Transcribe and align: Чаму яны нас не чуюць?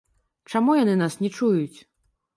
Чаму 0.51 0.77
яны 0.79 0.95
нас 1.03 1.19
не 1.23 1.29
чуюць? 1.37 1.79